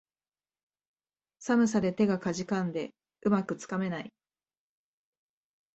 [1.37, 2.89] 寒さで手がかじかんで、
[3.21, 4.11] うまくつかめない